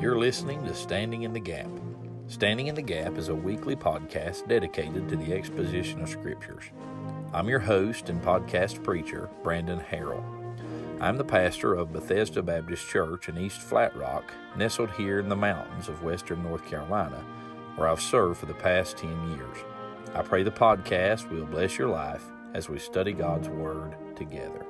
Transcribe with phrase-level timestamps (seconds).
[0.00, 1.68] You're listening to Standing in the Gap.
[2.26, 6.64] Standing in the Gap is a weekly podcast dedicated to the exposition of Scriptures.
[7.34, 10.24] I'm your host and podcast preacher, Brandon Harrell.
[11.02, 15.36] I'm the pastor of Bethesda Baptist Church in East Flat Rock, nestled here in the
[15.36, 17.22] mountains of western North Carolina,
[17.76, 19.58] where I've served for the past 10 years.
[20.14, 24.64] I pray the podcast will bless your life as we study God's Word together.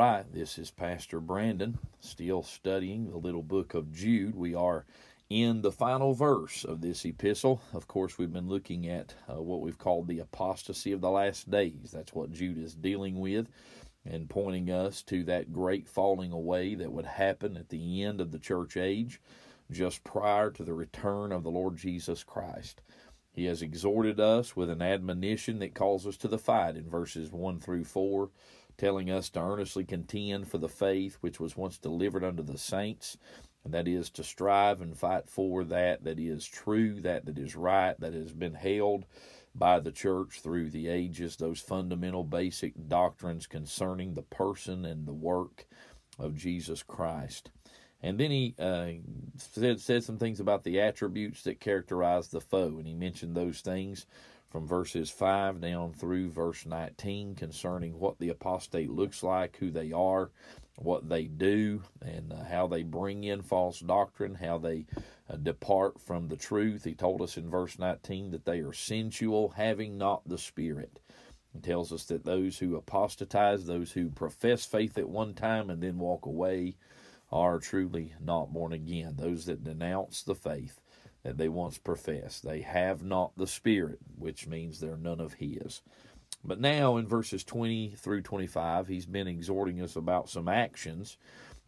[0.00, 4.34] Right, this is Pastor Brandon, still studying the little book of Jude.
[4.34, 4.86] We are
[5.28, 7.60] in the final verse of this epistle.
[7.74, 11.50] Of course, we've been looking at uh, what we've called the apostasy of the last
[11.50, 11.90] days.
[11.92, 13.48] That's what Jude is dealing with
[14.06, 18.32] and pointing us to that great falling away that would happen at the end of
[18.32, 19.20] the church age,
[19.70, 22.80] just prior to the return of the Lord Jesus Christ.
[23.32, 27.30] He has exhorted us with an admonition that calls us to the fight in verses
[27.30, 28.30] 1 through 4
[28.80, 33.18] telling us to earnestly contend for the faith which was once delivered unto the saints,
[33.62, 37.54] and that is to strive and fight for that that is true, that that is
[37.54, 39.04] right, that has been held
[39.54, 45.12] by the church through the ages, those fundamental basic doctrines concerning the person and the
[45.12, 45.66] work
[46.18, 47.50] of Jesus Christ.
[48.02, 48.92] And then he uh,
[49.36, 53.60] said, said some things about the attributes that characterize the foe, and he mentioned those
[53.60, 54.06] things
[54.50, 59.92] from verses 5 down through verse 19 concerning what the apostate looks like, who they
[59.92, 60.30] are,
[60.76, 64.86] what they do, and uh, how they bring in false doctrine, how they
[65.28, 66.84] uh, depart from the truth.
[66.84, 70.98] He told us in verse 19 that they are sensual, having not the Spirit.
[71.52, 75.82] He tells us that those who apostatize, those who profess faith at one time and
[75.82, 76.76] then walk away,
[77.32, 79.14] are truly not born again.
[79.16, 80.80] Those that denounce the faith
[81.22, 82.44] that they once professed.
[82.44, 85.82] They have not the Spirit, which means they're none of His.
[86.44, 91.18] But now in verses 20 through 25, he's been exhorting us about some actions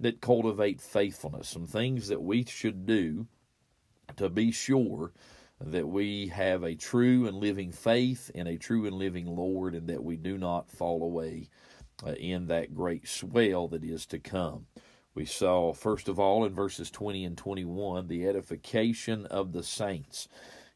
[0.00, 3.26] that cultivate faithfulness, some things that we should do
[4.16, 5.12] to be sure
[5.60, 9.88] that we have a true and living faith in a true and living Lord and
[9.88, 11.48] that we do not fall away
[12.04, 14.66] uh, in that great swell that is to come.
[15.14, 20.26] We saw, first of all, in verses 20 and 21, the edification of the saints.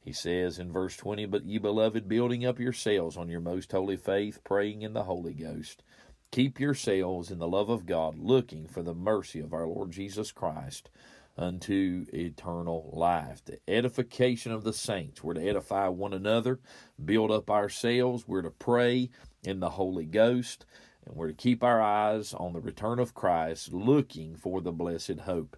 [0.01, 3.97] He says in verse 20, But ye beloved, building up yourselves on your most holy
[3.97, 5.83] faith, praying in the Holy Ghost,
[6.31, 10.33] keep yourselves in the love of God, looking for the mercy of our Lord Jesus
[10.33, 10.91] Christ
[11.39, 13.45] unto eternal life.
[13.45, 15.25] The edification of the saints.
[15.25, 16.61] We're to edify one another,
[17.03, 18.29] build up ourselves.
[18.29, 19.11] We're to pray
[19.43, 20.67] in the Holy Ghost.
[21.07, 25.21] And we're to keep our eyes on the return of Christ, looking for the blessed
[25.21, 25.57] hope.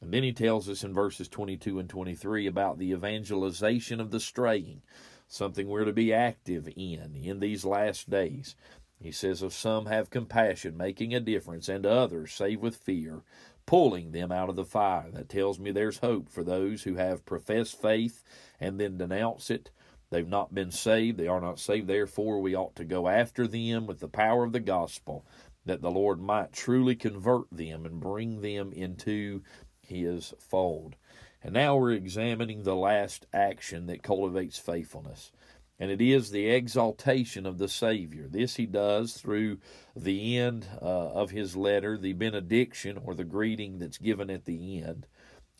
[0.00, 4.20] And then he tells us in verses 22 and 23 about the evangelization of the
[4.20, 4.82] straying,
[5.26, 8.56] something we're to be active in in these last days.
[8.98, 13.22] He says, Of some have compassion, making a difference, and others save with fear,
[13.64, 15.10] pulling them out of the fire.
[15.10, 18.22] That tells me there's hope for those who have professed faith
[18.58, 19.70] and then denounce it
[20.10, 21.18] They've not been saved.
[21.18, 21.86] They are not saved.
[21.86, 25.24] Therefore, we ought to go after them with the power of the gospel,
[25.64, 29.42] that the Lord might truly convert them and bring them into
[29.82, 30.96] his fold.
[31.42, 35.32] And now we're examining the last action that cultivates faithfulness.
[35.78, 38.28] And it is the exaltation of the Savior.
[38.28, 39.58] This he does through
[39.96, 44.82] the end uh, of his letter, the benediction or the greeting that's given at the
[44.82, 45.06] end.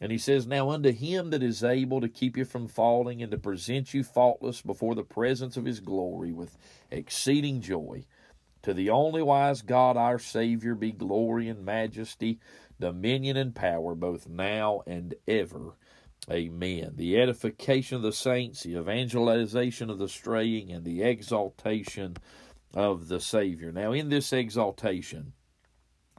[0.01, 3.31] And he says, Now unto him that is able to keep you from falling and
[3.33, 6.57] to present you faultless before the presence of his glory with
[6.91, 8.07] exceeding joy,
[8.63, 12.41] to the only wise God our Savior be glory and majesty,
[12.79, 15.75] dominion and power, both now and ever.
[16.31, 16.93] Amen.
[16.97, 22.17] The edification of the saints, the evangelization of the straying, and the exaltation
[22.75, 23.73] of the Savior.
[23.73, 25.33] Now, in this exaltation,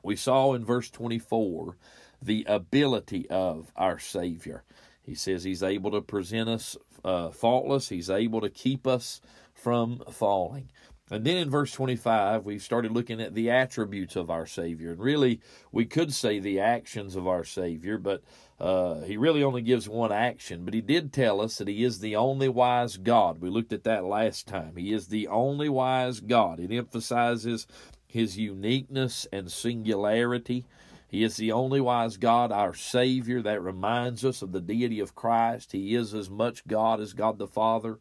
[0.04, 1.78] we saw in verse 24
[2.22, 4.64] the ability of our Savior.
[5.02, 9.22] He says He's able to present us uh, faultless, He's able to keep us
[9.54, 10.70] from falling.
[11.12, 14.92] And then in verse 25, we've started looking at the attributes of our Savior.
[14.92, 18.24] And really, we could say the actions of our Savior, but
[18.62, 20.64] uh, he really only gives one action.
[20.64, 23.42] But he did tell us that he is the only wise God.
[23.42, 24.78] We looked at that last time.
[24.78, 26.62] He is the only wise God.
[26.62, 27.68] It emphasizes
[28.12, 30.66] his uniqueness and singularity.
[31.08, 35.16] He is the only wise God, our Savior, that reminds us of the deity of
[35.16, 35.72] Christ.
[35.72, 38.00] He is as much God as God the Father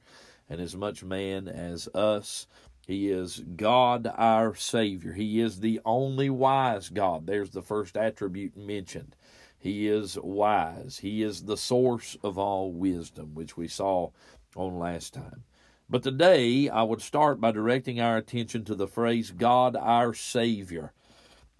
[0.48, 2.48] and as much man as us.
[2.86, 5.12] He is God our Savior.
[5.12, 7.26] He is the only wise God.
[7.26, 9.14] There's the first attribute mentioned.
[9.56, 10.98] He is wise.
[11.02, 14.10] He is the source of all wisdom, which we saw
[14.56, 15.44] on last time.
[15.90, 20.92] But today I would start by directing our attention to the phrase God our Savior.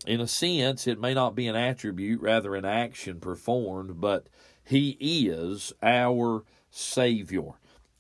[0.07, 4.29] In a sense, it may not be an attribute, rather an action performed, but
[4.63, 7.55] He is our Savior.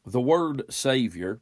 [0.06, 1.40] The word Savior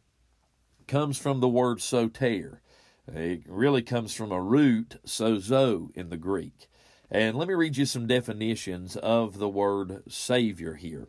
[0.87, 2.63] comes from the word soter.
[3.07, 6.71] It really comes from a root, sozo, in the Greek.
[7.11, 11.09] And let me read you some definitions of the word Savior here.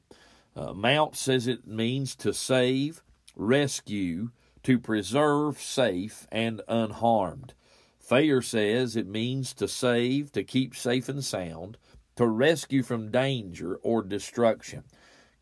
[0.54, 3.02] Uh, Mounce says it means to save,
[3.40, 4.32] rescue,
[4.64, 7.54] to preserve safe and unharmed.
[8.02, 11.78] Thayer says it means to save, to keep safe and sound,
[12.18, 14.84] to rescue from danger or destruction.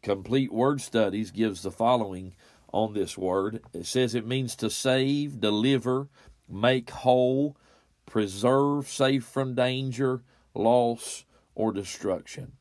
[0.03, 2.35] Complete Word Studies gives the following
[2.71, 3.63] on this word.
[3.73, 6.07] It says it means to save, deliver,
[6.47, 7.57] make whole,
[8.05, 10.21] preserve safe from danger,
[10.53, 12.53] loss, or destruction.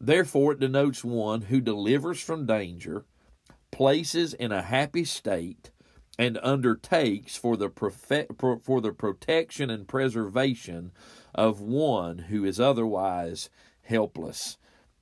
[0.00, 3.04] Therefore, it denotes one who delivers from danger,
[3.72, 5.72] places in a happy state,
[6.18, 7.70] and undertakes for the,
[8.62, 10.92] for the protection and preservation
[11.34, 13.50] of one who is otherwise
[13.82, 14.58] helpless.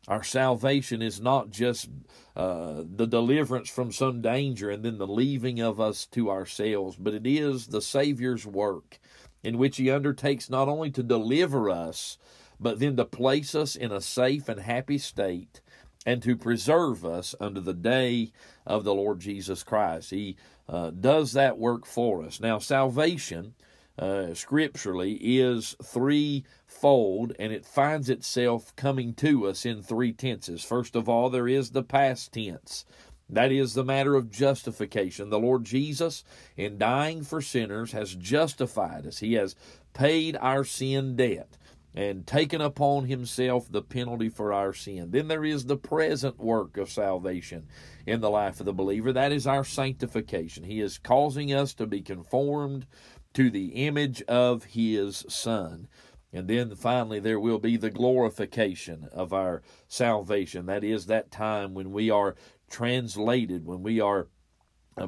[0.08, 1.88] Our salvation is not just
[2.34, 7.12] uh, the deliverance from some danger and then the leaving of us to ourselves, but
[7.12, 8.98] it is the Savior's work
[9.42, 12.18] in which He undertakes not only to deliver us,
[12.58, 15.60] but then to place us in a safe and happy state
[16.06, 18.32] and to preserve us unto the day
[18.66, 20.10] of the Lord Jesus Christ.
[20.10, 20.36] He
[20.68, 22.40] uh, does that work for us.
[22.40, 23.54] Now, salvation,
[23.98, 30.64] uh, scripturally, is threefold, and it finds itself coming to us in three tenses.
[30.64, 32.86] First of all, there is the past tense.
[33.28, 35.30] That is the matter of justification.
[35.30, 36.24] The Lord Jesus,
[36.56, 39.18] in dying for sinners, has justified us.
[39.18, 39.54] He has
[39.92, 41.56] paid our sin debt
[41.94, 45.10] and taken upon himself the penalty for our sin.
[45.10, 47.66] Then there is the present work of salvation
[48.06, 49.12] in the life of the believer.
[49.12, 50.64] That is our sanctification.
[50.64, 52.86] He is causing us to be conformed
[53.34, 55.88] to the image of his Son.
[56.32, 60.66] And then finally, there will be the glorification of our salvation.
[60.66, 62.36] That is that time when we are
[62.70, 64.28] translated, when we are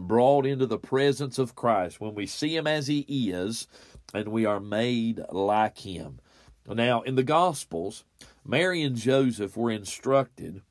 [0.01, 3.69] brought into the presence of Christ, when we see him as he is,
[4.13, 6.19] and we are made like him.
[6.67, 8.05] Now, in the Gospels,
[8.45, 10.63] Mary and Joseph were instructed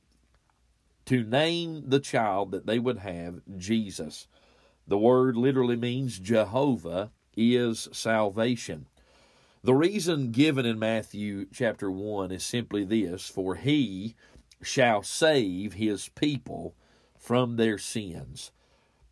[1.06, 4.28] to name the child that they would have Jesus.
[4.88, 8.88] The word literally means Jehovah is salvation.
[9.64, 14.16] The reason given in Matthew chapter 1 is simply this For he
[14.62, 16.76] shall save his people
[17.18, 18.52] from their sins.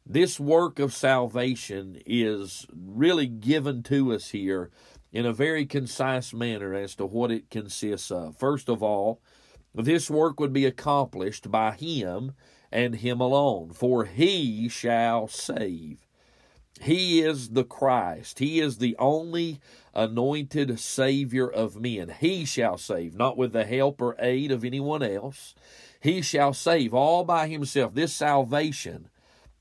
[0.06, 4.72] This work of salvation is really given to us here
[5.12, 8.38] in a very concise manner as to what it consists of.
[8.38, 9.22] First of all,
[9.74, 12.34] this work would be accomplished by Him
[12.72, 16.06] and Him alone, for He shall save.
[16.82, 18.40] He is the Christ.
[18.40, 19.60] He is the only
[19.94, 22.14] anointed Savior of men.
[22.20, 25.56] He shall save, not with the help or aid of anyone else.
[26.00, 27.94] He shall save all by Himself.
[27.94, 29.10] This salvation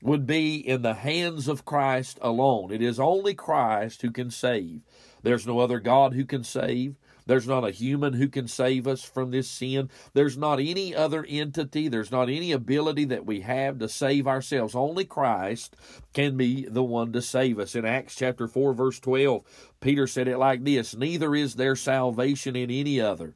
[0.01, 2.71] would be in the hands of Christ alone.
[2.71, 4.81] It is only Christ who can save.
[5.23, 6.95] There's no other God who can save.
[7.25, 9.91] There's not a human who can save us from this sin.
[10.13, 11.87] There's not any other entity.
[11.87, 14.73] There's not any ability that we have to save ourselves.
[14.73, 15.75] Only Christ
[16.13, 17.75] can be the one to save us.
[17.75, 19.43] In Acts chapter 4, verse 12,
[19.79, 23.35] Peter said it like this Neither is there salvation in any other.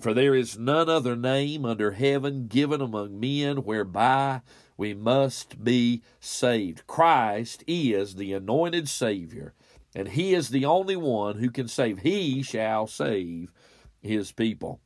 [0.00, 4.40] For there is none other name under heaven given among men whereby
[4.78, 6.86] we must be saved.
[6.86, 9.52] Christ is the anointed Savior
[9.94, 11.98] and he is the only one who can save.
[12.00, 13.52] He shall save
[14.00, 14.80] his people.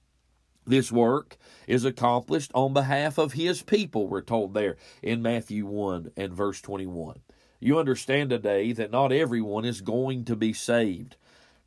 [0.65, 6.13] This work is accomplished on behalf of his people, we're told there in Matthew 1
[6.17, 7.21] and verse 21.
[7.61, 11.17] You understand today that not everyone is going to be saved.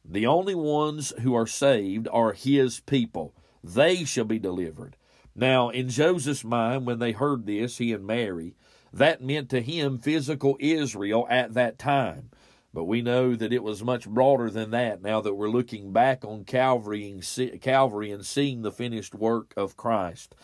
[0.03, 3.35] The only ones who are saved are his people.
[3.63, 4.95] They shall be delivered.
[5.35, 8.55] Now, in Joseph's mind, when they heard this, he and Mary,
[8.93, 12.29] that meant to him physical Israel at that time.
[12.73, 16.23] But we know that it was much broader than that now that we're looking back
[16.25, 20.35] on Calvary and, Calvary and seeing the finished work of Christ.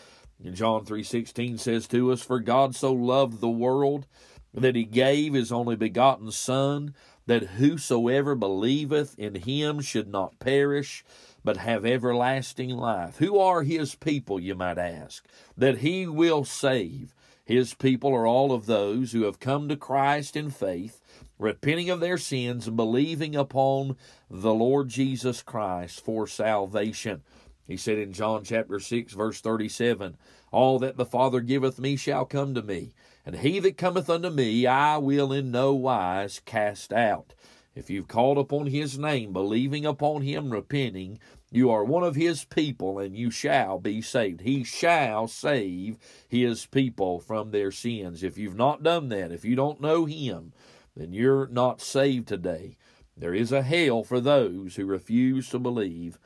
[0.42, 4.06] And John 3:16 says to us, "For God so loved the world
[4.54, 6.94] that he gave his only begotten son,
[7.26, 11.04] that whosoever believeth in him should not perish,
[11.44, 17.14] but have everlasting life." Who are his people, you might ask, that he will save?
[17.44, 21.00] His people are all of those who have come to Christ in faith
[21.42, 23.96] repenting of their sins and believing upon
[24.30, 27.22] the Lord Jesus Christ for salvation.
[27.66, 30.16] He said in John chapter 6, verse 37,
[30.50, 32.92] All that the Father giveth me shall come to me,
[33.26, 37.34] and he that cometh unto me I will in no wise cast out.
[37.74, 41.18] If you've called upon his name, believing upon him, repenting,
[41.50, 44.42] you are one of his people, and you shall be saved.
[44.42, 45.96] He shall save
[46.28, 48.22] his people from their sins.
[48.22, 50.52] If you've not done that, if you don't know him,
[50.94, 52.76] then you're not saved today.
[53.16, 56.18] There is a hell for those who refuse to believe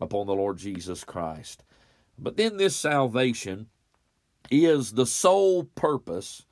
[0.00, 1.64] upon the Lord Jesus Christ.
[2.18, 3.68] But then this salvation
[4.50, 6.46] is the sole purpose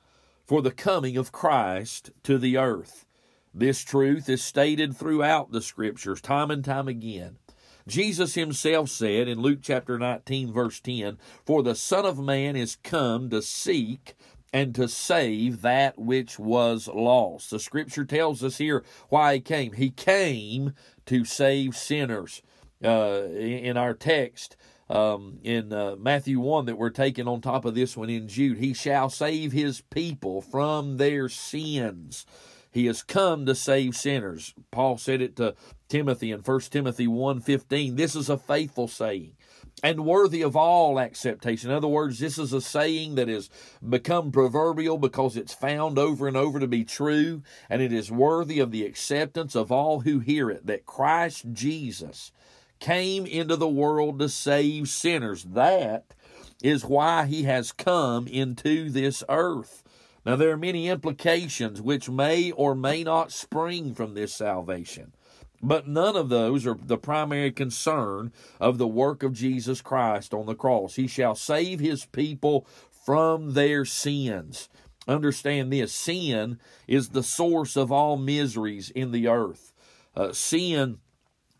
[0.45, 3.05] for the coming of Christ to the earth.
[3.53, 7.37] This truth is stated throughout the scriptures time and time again.
[7.87, 12.77] Jesus himself said in Luke chapter 19, verse 10, For the Son of Man is
[12.77, 14.15] come to seek
[14.53, 17.51] and to save that which was lost.
[17.51, 19.73] The scripture tells us here why he came.
[19.73, 20.73] He came
[21.05, 22.41] to save sinners.
[22.83, 24.57] Uh, in our text,
[24.89, 28.57] um, in uh, Matthew 1 that we're taking on top of this one in Jude.
[28.57, 32.25] He shall save his people from their sins.
[32.73, 34.53] He has come to save sinners.
[34.71, 35.55] Paul said it to
[35.87, 37.95] Timothy in 1 Timothy 1:15.
[37.95, 39.33] This is a faithful saying
[39.83, 41.69] and worthy of all acceptation.
[41.69, 43.49] In other words, this is a saying that has
[43.87, 48.59] become proverbial because it's found over and over to be true, and it is worthy
[48.59, 52.31] of the acceptance of all who hear it that Christ Jesus
[52.79, 55.43] came into the world to save sinners.
[55.43, 56.13] That
[56.61, 59.82] is why he has come into this earth.
[60.25, 65.13] Now, there are many implications which may or may not spring from this salvation,
[65.61, 70.45] but none of those are the primary concern of the work of Jesus Christ on
[70.45, 70.95] the cross.
[70.95, 74.69] He shall save his people from their sins.
[75.07, 79.73] Understand this sin is the source of all miseries in the earth.
[80.15, 80.99] Uh, sin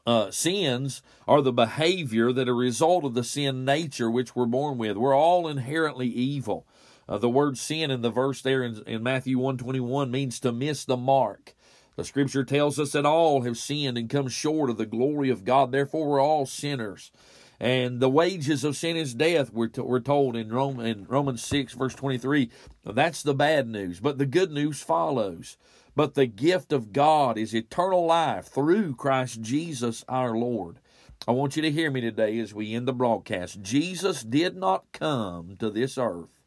[0.06, 4.46] uh, sins are the behavior that are a result of the sin nature which we're
[4.46, 4.98] born with.
[4.98, 6.66] We're all inherently evil.
[7.08, 10.86] Uh, the word sin in the verse there in, in Matthew 121 means to miss
[10.86, 11.54] the mark.
[11.96, 15.46] The scripture tells us that all have sinned and come short of the glory of
[15.46, 15.72] God.
[15.72, 17.12] Therefore, we're all sinners.
[17.60, 21.74] And the wages of sin is death, we're, we're told in, Rome, in Romans 6,
[21.74, 22.50] verse 23.
[22.84, 24.00] That's the bad news.
[24.00, 25.56] But the good news follows.
[25.96, 30.80] But the gift of God is eternal life through Christ Jesus our Lord.
[31.28, 33.62] I want you to hear me today as we end the broadcast.
[33.62, 36.43] Jesus did not come to this earth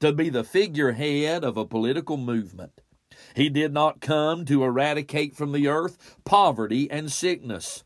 [0.00, 2.80] to be the figurehead of a political movement.
[3.34, 7.82] He did not come to eradicate from the earth poverty and sickness.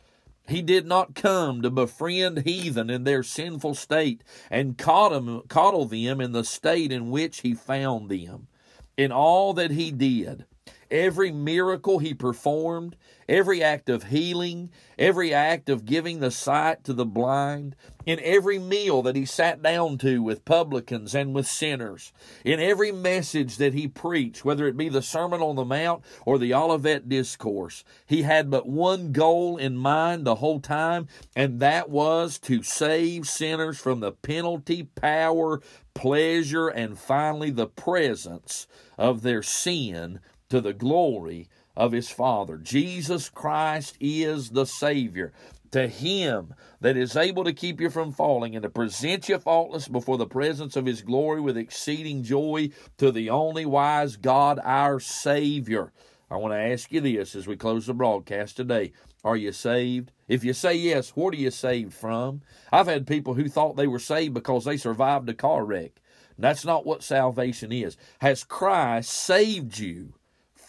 [0.48, 6.32] He did not come to befriend heathen in their sinful state and coddle them in
[6.32, 8.48] the state in which he found them.
[8.96, 10.46] In all that he did,
[10.90, 12.96] every miracle he performed,
[13.28, 18.58] every act of healing, every act of giving the sight to the blind, in every
[18.58, 22.12] meal that he sat down to with publicans and with sinners,
[22.44, 26.38] in every message that he preached, whether it be the Sermon on the Mount or
[26.38, 31.06] the Olivet Discourse, he had but one goal in mind the whole time,
[31.36, 35.60] and that was to save sinners from the penalty, power,
[35.94, 38.66] pleasure, and finally the presence
[38.98, 40.20] of their sin
[40.50, 42.58] to the glory of his Father.
[42.58, 45.32] Jesus Christ is the Savior.
[45.70, 49.86] To him that is able to keep you from falling and to present you faultless
[49.86, 54.98] before the presence of his glory with exceeding joy, to the only wise God, our
[54.98, 55.92] Savior.
[56.28, 58.92] I want to ask you this as we close the broadcast today.
[59.22, 60.10] Are you saved?
[60.26, 62.42] If you say yes, what are you saved from?
[62.72, 66.00] I've had people who thought they were saved because they survived a car wreck.
[66.36, 67.96] That's not what salvation is.
[68.20, 70.14] Has Christ saved you